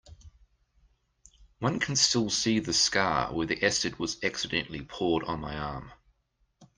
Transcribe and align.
One 1.59 1.77
can 1.79 1.95
still 1.95 2.31
see 2.31 2.57
the 2.57 2.73
scar 2.73 3.31
where 3.31 3.45
the 3.45 3.63
acid 3.63 3.99
was 3.99 4.17
accidentally 4.23 4.81
poured 4.83 5.23
on 5.25 5.39
my 5.39 5.55
arm. 5.55 5.91